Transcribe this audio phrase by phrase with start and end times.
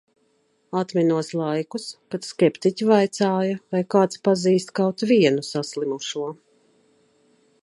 [0.79, 6.31] Atminos laikus, kad skeptiķi vaicāja, vai kāds pazīst kaut vienu saslimušo.